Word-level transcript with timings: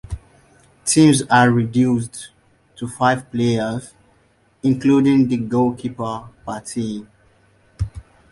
Teams 0.83 1.21
are 1.29 1.51
reduced 1.51 2.29
to 2.75 2.87
five 2.87 3.29
players, 3.29 3.93
including 4.63 5.27
the 5.27 5.37
goalkeeper, 5.37 6.27
per 6.43 6.59
team. 6.61 7.07